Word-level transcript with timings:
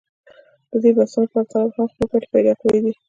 د 0.71 0.73
دې 0.83 0.91
بحثونو 0.97 1.25
لپاره 1.25 1.49
طالب 1.53 1.73
هم 1.77 1.87
خپل 1.91 2.05
ګټې 2.11 2.27
پېدا 2.33 2.53
کړې 2.61 2.79
دي. 2.83 2.91